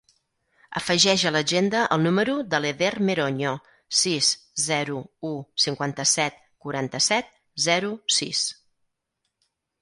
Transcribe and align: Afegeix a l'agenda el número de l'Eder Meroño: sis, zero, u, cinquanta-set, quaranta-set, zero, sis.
Afegeix 0.79 1.23
a 1.29 1.31
l'agenda 1.33 1.81
el 1.95 1.99
número 2.05 2.37
de 2.53 2.59
l'Eder 2.63 2.89
Meroño: 3.09 3.51
sis, 3.99 4.31
zero, 4.63 4.97
u, 5.33 5.35
cinquanta-set, 5.67 6.41
quaranta-set, 6.67 7.31
zero, 7.69 7.93
sis. 8.19 8.43